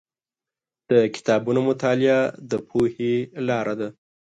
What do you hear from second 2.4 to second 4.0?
د پوهې لاره ده.